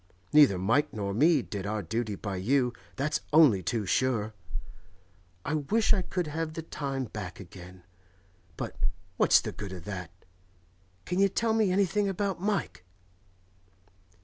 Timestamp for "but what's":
8.57-9.39